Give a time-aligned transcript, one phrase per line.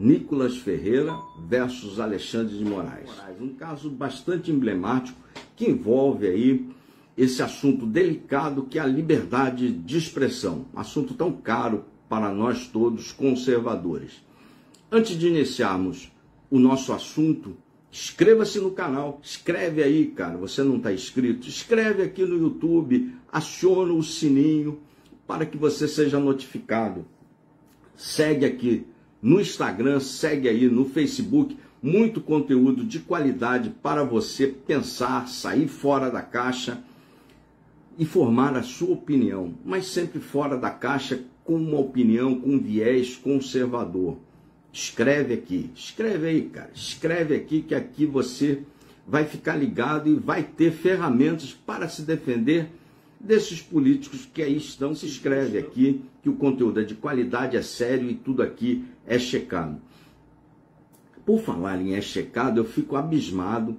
[0.00, 1.14] Nicolas Ferreira
[1.46, 3.10] versus Alexandre de Moraes.
[3.38, 5.20] Um caso bastante emblemático
[5.54, 6.66] que envolve aí
[7.18, 13.12] esse assunto delicado que é a liberdade de expressão, assunto tão caro para nós todos
[13.12, 14.24] conservadores.
[14.90, 16.10] Antes de iniciarmos
[16.50, 17.54] o nosso assunto,
[17.92, 23.92] inscreva-se no canal, escreve aí, cara, você não está inscrito, escreve aqui no YouTube, aciona
[23.92, 24.80] o sininho
[25.26, 27.04] para que você seja notificado.
[27.94, 28.86] Segue aqui
[29.22, 36.10] no Instagram, segue aí no Facebook, muito conteúdo de qualidade para você pensar, sair fora
[36.10, 36.82] da caixa
[37.98, 43.16] e formar a sua opinião, mas sempre fora da caixa com uma opinião com viés
[43.16, 44.16] conservador.
[44.72, 48.62] Escreve aqui, escreve aí, cara, escreve aqui que aqui você
[49.06, 52.70] vai ficar ligado e vai ter ferramentas para se defender
[53.18, 54.94] desses políticos que aí estão.
[54.94, 59.18] Se escreve aqui que o conteúdo é de qualidade, é sério e tudo aqui é
[59.18, 59.80] checado.
[61.26, 63.76] Por falar em é checado, eu fico abismado.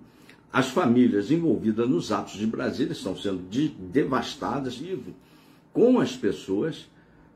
[0.51, 5.13] As famílias envolvidas nos atos de Brasília estão sendo de, devastadas vivo,
[5.71, 6.89] com as pessoas,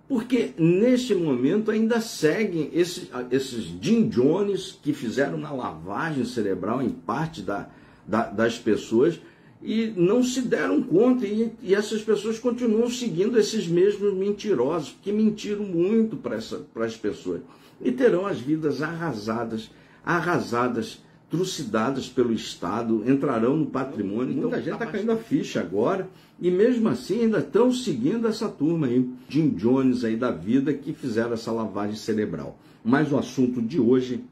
[0.10, 6.90] porque neste momento ainda seguem esses, esses Jim Jones que fizeram uma lavagem cerebral em
[6.90, 7.70] parte da,
[8.06, 9.18] da, das pessoas
[9.64, 15.12] e não se deram conta, e, e, essas pessoas continuam seguindo esses mesmos mentirosos, que
[15.12, 16.36] mentiram muito para
[16.86, 17.42] as pessoas,
[17.82, 19.72] e terão as vidas arrasadas,
[20.04, 24.32] arrasadas, trucidadas pelo Estado, entrarão no patrimônio.
[24.32, 26.10] Então, muita gente está caindo a ficha agora,
[26.40, 30.94] e mesmo assim ainda estão seguindo essa turma aí, Jim Jones aí da vida, que
[30.94, 32.58] fizeram essa lavagem cerebral.
[32.84, 34.24] Mas o assunto de hoje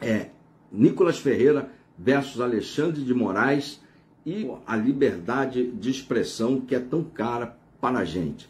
[0.00, 0.30] é
[0.72, 3.80] Nicolas Ferreira versus Alexandre de Moraes,
[4.26, 8.48] e a liberdade de expressão que é tão cara para a gente.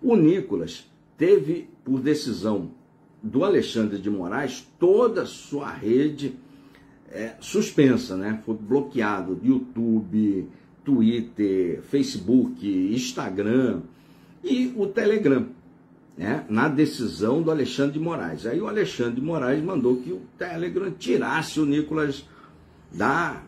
[0.00, 2.70] O Nicolas teve, por decisão
[3.22, 6.34] do Alexandre de Moraes, toda a sua rede
[7.10, 8.40] é, suspensa, né?
[8.44, 10.48] Foi bloqueado YouTube,
[10.84, 13.80] Twitter, Facebook, Instagram
[14.42, 15.46] e o Telegram,
[16.16, 16.44] né?
[16.48, 18.46] Na decisão do Alexandre de Moraes.
[18.46, 22.24] Aí o Alexandre de Moraes mandou que o Telegram tirasse o Nicolas
[22.92, 23.42] da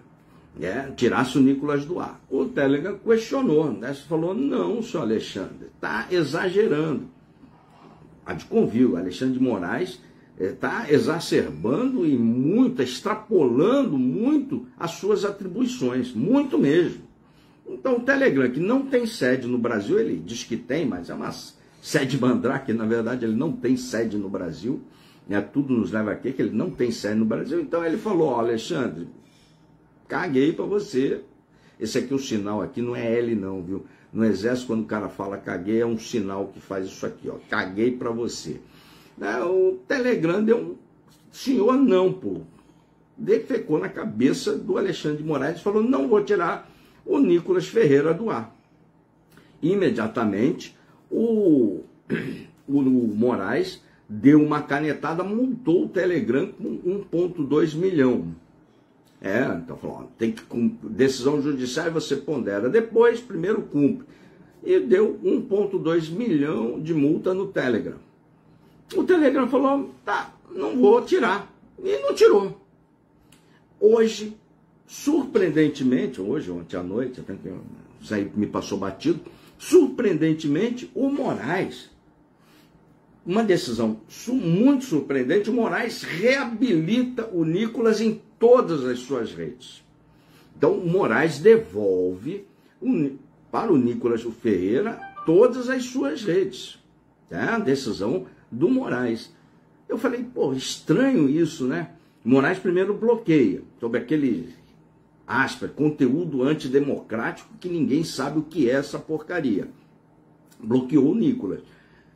[0.56, 2.20] né, tirasse o Nicolas do ar.
[2.28, 7.08] O Telegram questionou, né, falou, não, senhor Alexandre, está exagerando.
[8.24, 10.00] A de convio, Alexandre de Moraes
[10.38, 17.02] está eh, exacerbando e muito, extrapolando muito as suas atribuições, muito mesmo.
[17.68, 21.14] Então o Telegram, que não tem sede no Brasil, ele diz que tem, mas é
[21.14, 21.30] uma
[21.80, 24.80] sede mandrake, na verdade ele não tem sede no Brasil,
[25.28, 27.60] né, tudo nos leva aqui que ele não tem sede no Brasil.
[27.60, 29.08] Então ele falou, oh, Alexandre,
[30.08, 31.22] caguei para você.
[31.82, 33.84] Esse aqui é o sinal aqui, não é L não, viu?
[34.12, 37.34] No exército, quando o cara fala caguei, é um sinal que faz isso aqui, ó.
[37.50, 38.60] Caguei para você.
[39.18, 40.76] Né, o Telegram deu um
[41.32, 42.42] senhor não, pô.
[43.18, 46.70] Defecou na cabeça do Alexandre de Moraes e falou, não vou tirar
[47.04, 48.56] o Nicolas Ferreira do ar.
[49.60, 50.78] Imediatamente,
[51.10, 51.80] o,
[52.68, 56.78] o Moraes deu uma canetada, multou o Telegram com
[57.12, 58.32] 1,2 milhão.
[59.24, 60.42] É, então falou, tem que
[60.82, 64.04] decisão judiciária você pondera depois, primeiro cumpre.
[64.64, 67.98] E deu 1,2 milhão de multa no Telegram.
[68.96, 71.52] O Telegram falou, tá, não vou tirar.
[71.82, 72.60] E não tirou.
[73.78, 74.36] Hoje,
[74.86, 77.22] surpreendentemente, hoje, ontem à noite,
[78.00, 79.20] isso aí me passou batido,
[79.56, 81.90] surpreendentemente, o Moraes,
[83.24, 89.84] uma decisão muito surpreendente, o Moraes reabilita o Nicolas em todas as suas redes.
[90.56, 92.44] Então, o Moraes devolve
[93.52, 96.76] para o Nicolas Ferreira todas as suas redes.
[97.28, 97.60] Tá?
[97.60, 99.32] Decisão do Moraes.
[99.88, 101.92] Eu falei, pô, estranho isso, né?
[102.24, 104.52] Moraes primeiro bloqueia sobre aquele
[105.24, 109.68] aspas, conteúdo antidemocrático que ninguém sabe o que é essa porcaria.
[110.58, 111.60] Bloqueou o Nicolas.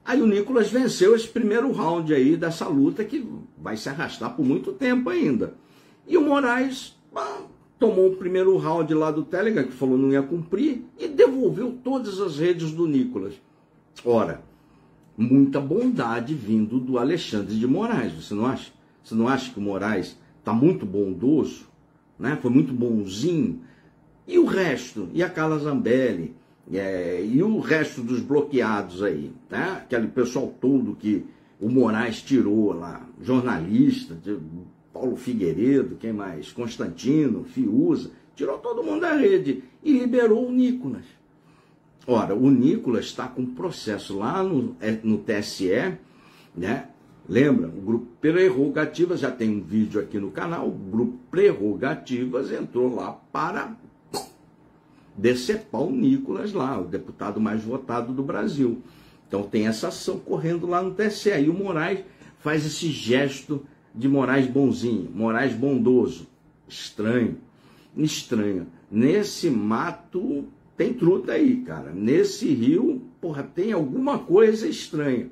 [0.04, 3.24] Aí o Nicolas venceu esse primeiro round aí dessa luta que
[3.56, 5.54] vai se arrastar por muito tempo ainda.
[6.06, 6.96] E o Moraes
[7.78, 12.20] tomou o primeiro round lá do Telegram, que falou não ia cumprir, e devolveu todas
[12.20, 13.34] as redes do Nicolas.
[14.04, 14.42] Ora,
[15.16, 18.72] muita bondade vindo do Alexandre de Moraes, você não acha?
[19.02, 21.66] Você não acha que o Moraes está muito bondoso?
[22.18, 22.38] Né?
[22.40, 23.60] Foi muito bonzinho?
[24.26, 25.08] E o resto?
[25.12, 26.34] E a Carla Zambelli?
[26.72, 29.32] É, e o resto dos bloqueados aí?
[29.48, 29.80] Né?
[29.84, 31.24] Aquele pessoal todo que
[31.60, 34.18] o Moraes tirou lá, jornalista,
[34.96, 36.50] Paulo Figueiredo, quem mais?
[36.52, 41.04] Constantino, Fiuza, tirou todo mundo da rede e liberou o Nicolas.
[42.06, 45.98] Ora, o Nicolas está com processo lá no, é, no TSE,
[46.56, 46.88] né?
[47.28, 47.68] Lembra?
[47.68, 53.12] O grupo Prerrogativas, já tem um vídeo aqui no canal, o grupo Prerrogativas entrou lá
[53.30, 53.76] para
[55.14, 58.80] decepar o Nicolas lá, o deputado mais votado do Brasil.
[59.28, 61.30] Então tem essa ação correndo lá no TSE.
[61.30, 62.00] E o Moraes
[62.38, 63.66] faz esse gesto
[63.96, 66.28] de Moraes bonzinho, Moraes bondoso.
[66.68, 67.38] Estranho,
[67.96, 68.66] estranho.
[68.90, 70.44] Nesse mato
[70.76, 71.92] tem truta aí, cara.
[71.92, 75.28] Nesse rio, porra, tem alguma coisa estranha.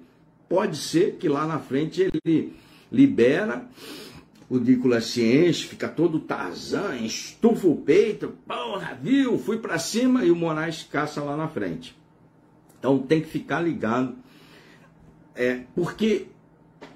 [0.49, 2.53] Pode ser que lá na frente ele
[2.91, 3.69] libera,
[4.49, 9.39] o Nicolas enche, fica todo Tarzan, estufa o peito, porra, viu?
[9.39, 11.97] Fui para cima e o Moraes caça lá na frente.
[12.79, 14.15] Então tem que ficar ligado,
[15.35, 16.27] é, porque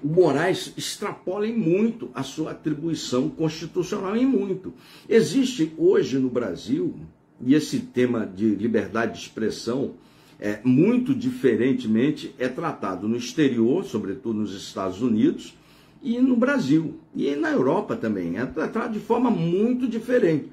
[0.03, 4.73] o Moraes extrapola em muito a sua atribuição constitucional, em muito.
[5.07, 6.95] Existe hoje no Brasil,
[7.41, 9.93] e esse tema de liberdade de expressão,
[10.39, 15.53] é, muito diferentemente é tratado no exterior, sobretudo nos Estados Unidos,
[16.01, 18.37] e no Brasil, e na Europa também.
[18.37, 20.49] É tratado de forma muito diferente.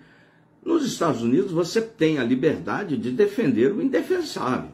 [0.65, 4.71] Nos Estados Unidos, você tem a liberdade de defender o indefensável,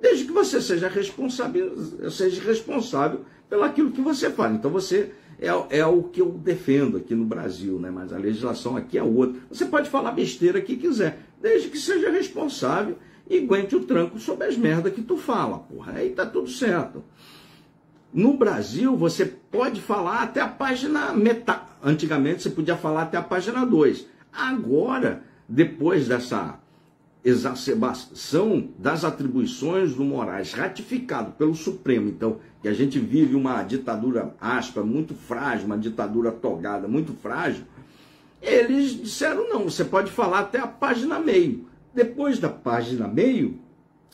[0.00, 1.76] desde que você seja responsável,
[2.08, 3.22] seja responsável
[3.54, 4.54] pelo aquilo que você fala.
[4.54, 7.88] Então, você é, é o que eu defendo aqui no Brasil, né?
[7.88, 9.40] mas a legislação aqui é outra.
[9.48, 12.98] Você pode falar besteira que quiser, desde que seja responsável
[13.30, 15.92] e aguente o tranco sobre as merdas que tu fala, porra.
[15.92, 17.04] Aí tá tudo certo.
[18.12, 21.62] No Brasil, você pode falar até a página metade.
[21.80, 24.06] Antigamente, você podia falar até a página 2.
[24.32, 26.58] Agora, depois dessa
[27.24, 34.34] exacerbação das atribuições do Moraes, ratificado pelo Supremo, então, que a gente vive uma ditadura
[34.38, 37.64] aspa, muito frágil, uma ditadura togada, muito frágil,
[38.42, 41.66] eles disseram não, você pode falar até a página meio.
[41.94, 43.58] Depois da página meio,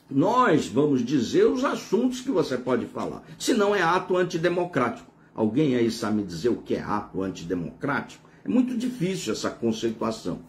[0.08, 3.24] nós vamos dizer os assuntos que você pode falar.
[3.36, 5.10] Se não é ato antidemocrático.
[5.34, 8.28] Alguém aí sabe me dizer o que é ato antidemocrático?
[8.44, 10.40] É muito difícil essa conceituação.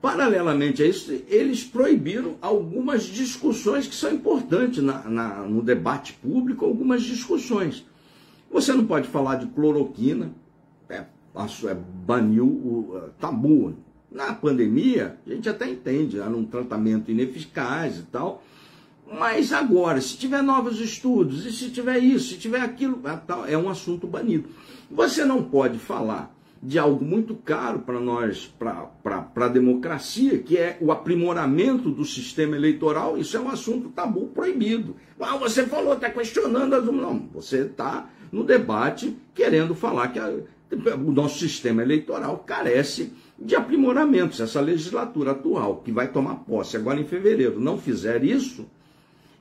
[0.00, 6.64] Paralelamente a isso, eles proibiram algumas discussões que são importantes na, na, no debate público,
[6.64, 7.84] algumas discussões.
[8.50, 10.32] Você não pode falar de cloroquina,
[10.88, 11.74] é, é,
[12.06, 13.74] baniu o tabu,
[14.10, 18.42] na pandemia, a gente até entende, era um tratamento ineficaz e tal.
[19.10, 23.58] Mas agora, se tiver novos estudos, e se tiver isso, se tiver aquilo, é, é
[23.58, 24.48] um assunto banido.
[24.90, 30.76] Você não pode falar de algo muito caro para nós, para a democracia, que é
[30.80, 33.16] o aprimoramento do sistema eleitoral.
[33.16, 34.96] Isso é um assunto tabu proibido.
[35.20, 36.84] Ah, você falou, está questionando as.
[36.84, 40.32] Não, você está no debate querendo falar que a,
[40.96, 44.40] o nosso sistema eleitoral carece de aprimoramentos.
[44.40, 48.66] Essa legislatura atual, que vai tomar posse agora em fevereiro, não fizer isso,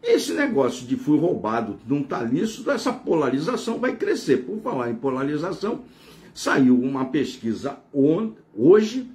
[0.03, 4.45] esse negócio de fui roubado, não está lícito, essa polarização vai crescer.
[4.45, 5.81] Por falar em polarização,
[6.37, 7.79] saiu uma pesquisa
[8.55, 9.09] hoje,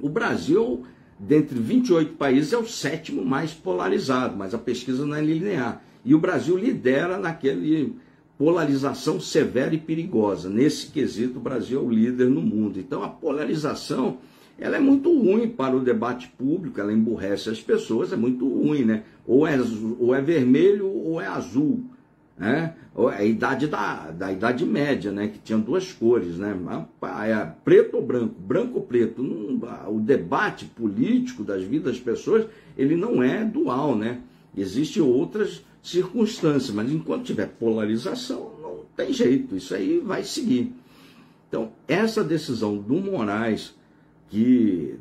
[0.00, 0.84] o Brasil,
[1.18, 5.82] dentre 28 países, é o sétimo mais polarizado, mas a pesquisa não é linear.
[6.04, 7.96] E o Brasil lidera naquele
[8.38, 10.48] polarização severa e perigosa.
[10.48, 12.78] Nesse quesito, o Brasil é o líder no mundo.
[12.78, 14.18] Então, a polarização
[14.56, 18.84] ela é muito ruim para o debate público, ela emburrece as pessoas, é muito ruim,
[18.84, 19.02] né?
[19.26, 19.58] Ou é,
[19.98, 21.84] ou é vermelho ou é azul.
[22.38, 22.74] Né?
[22.98, 25.28] É a idade da, da Idade Média, né?
[25.28, 26.56] que tinha duas cores, né?
[27.26, 29.22] É preto ou branco, branco ou preto.
[29.88, 34.20] o debate político das vidas das pessoas, ele não é dual, né?
[34.56, 40.72] Existem outras circunstâncias, mas enquanto tiver polarização, não tem jeito, isso aí vai seguir.
[41.48, 43.74] Então, essa decisão do Moraes,
[44.30, 44.98] que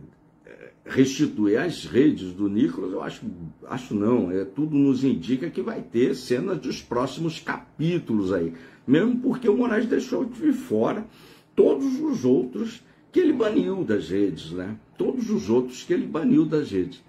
[0.86, 3.26] eh, restitui as redes do Nicolas, eu acho,
[3.68, 8.54] acho não, é, tudo nos indica que vai ter cenas dos próximos capítulos aí,
[8.88, 11.06] mesmo porque o Moraes deixou de fora
[11.56, 14.76] todos os outros que ele baniu das redes, né?
[14.98, 17.02] Todos os outros que ele baniu das redes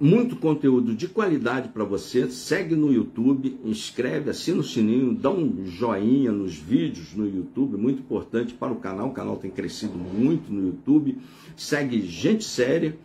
[0.00, 2.30] muito conteúdo de qualidade para você.
[2.30, 8.00] Segue no YouTube, inscreve, assina o sininho, dá um joinha nos vídeos no YouTube, muito
[8.00, 9.08] importante para o canal.
[9.08, 11.18] O canal tem crescido muito no YouTube.
[11.54, 12.96] Segue gente séria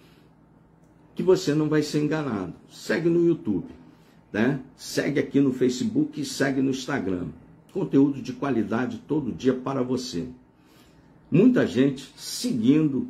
[1.14, 2.54] que você não vai ser enganado.
[2.70, 3.68] Segue no YouTube,
[4.32, 4.62] né?
[4.78, 7.28] Segue aqui no Facebook e segue no Instagram.
[7.74, 10.28] Conteúdo de qualidade todo dia para você.
[11.30, 13.10] Muita gente seguindo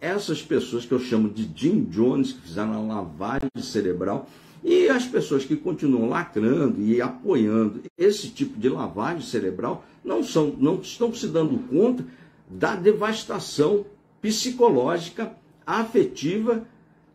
[0.00, 4.28] essas pessoas que eu chamo de Jim Jones, que fizeram a lavagem cerebral,
[4.62, 10.54] e as pessoas que continuam lacrando e apoiando esse tipo de lavagem cerebral não, são,
[10.58, 12.04] não estão se dando conta
[12.48, 13.86] da devastação
[14.20, 15.32] psicológica,
[15.66, 16.66] afetiva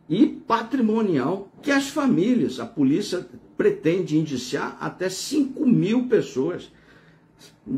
[0.08, 3.26] e patrimonial que as famílias, a polícia
[3.56, 6.70] pretende indiciar até 5 mil pessoas.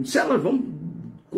[0.05, 0.63] Se elas vão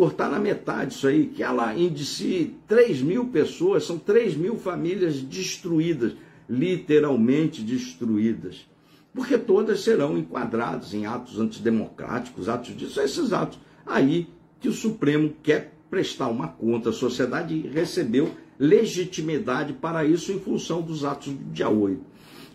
[0.01, 5.21] cortar na metade isso aí, que ela indicie 3 mil pessoas, são 3 mil famílias
[5.21, 6.13] destruídas,
[6.49, 8.67] literalmente destruídas.
[9.13, 14.27] Porque todas serão enquadradas em atos antidemocráticos, atos disso, esses atos aí
[14.59, 20.39] que o Supremo quer prestar uma conta à sociedade e recebeu legitimidade para isso em
[20.39, 22.01] função dos atos do dia 8.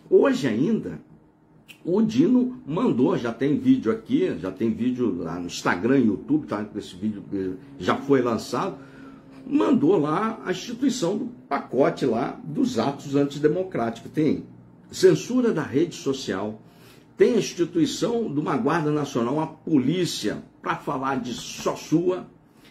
[0.09, 0.99] Hoje ainda,
[1.87, 6.65] o Dino mandou, já tem vídeo aqui, já tem vídeo lá no Instagram, YouTube, tá?
[6.75, 7.23] Esse vídeo
[7.79, 8.75] já foi lançado,
[9.45, 14.11] mandou lá a instituição do pacote lá dos atos antidemocráticos.
[14.11, 14.43] Tem
[14.91, 16.61] censura da rede social,
[17.15, 22.27] tem a instituição de uma Guarda Nacional, a polícia, para falar de só sua,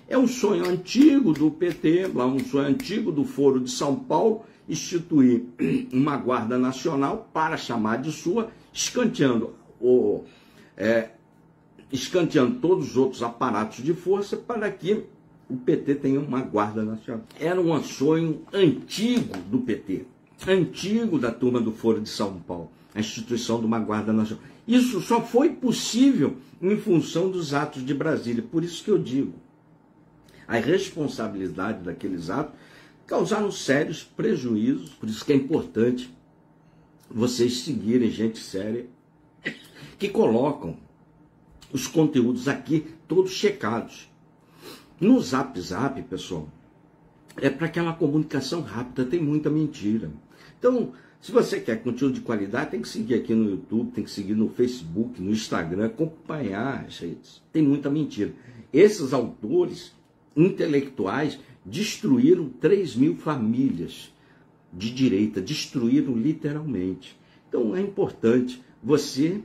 [0.07, 4.45] é um sonho antigo do PT, lá um sonho antigo do Foro de São Paulo,
[4.69, 5.45] instituir
[5.91, 10.23] uma Guarda Nacional para chamar de sua, escanteando, o,
[10.77, 11.09] é,
[11.91, 15.05] escanteando todos os outros aparatos de força para que
[15.49, 17.25] o PT tenha uma Guarda Nacional.
[17.41, 20.05] Era um sonho antigo do PT,
[20.47, 24.45] antigo da turma do Foro de São Paulo, a instituição de uma Guarda Nacional.
[24.69, 28.43] Isso só foi possível em função dos atos de Brasília.
[28.43, 29.33] Por isso que eu digo,
[30.47, 32.55] a responsabilidade daqueles atos
[33.07, 36.15] causaram sérios prejuízos, por isso que é importante
[37.11, 38.87] vocês seguirem gente séria
[39.99, 40.77] que colocam
[41.73, 44.11] os conteúdos aqui todos checados.
[45.01, 46.49] No Zap Zap, pessoal,
[47.37, 50.11] é para aquela comunicação rápida, tem muita mentira.
[50.59, 54.11] Então, se você quer conteúdo de qualidade, tem que seguir aqui no YouTube, tem que
[54.11, 57.43] seguir no Facebook, no Instagram, acompanhar as redes.
[57.53, 58.33] Tem muita mentira.
[58.73, 59.93] Esses autores
[60.37, 64.13] intelectuais destruíram 3 mil famílias
[64.73, 67.19] de direita, destruíram literalmente.
[67.49, 69.41] Então é importante você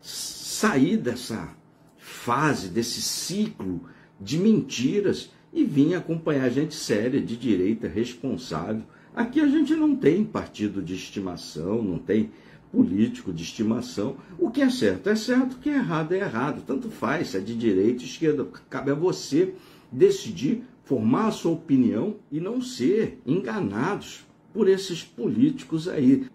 [0.00, 1.54] sair dessa
[1.96, 3.80] fase, desse ciclo
[4.20, 8.82] de mentiras e vir acompanhar gente séria, de direita, responsável.
[9.14, 12.30] Aqui a gente não tem partido de estimação, não tem
[12.70, 14.16] político de estimação.
[14.38, 16.62] O que é certo é certo, o que é errado é errado.
[16.66, 18.46] Tanto faz se é de direita esquerda.
[18.68, 19.54] Cabe a você
[19.90, 24.25] decidir formar a sua opinião e não ser enganados
[24.56, 26.26] por esses políticos aí.